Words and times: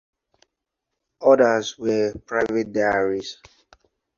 Others 1.21 1.77
were 1.77 2.15
private 2.25 2.73
diaries. 2.73 3.37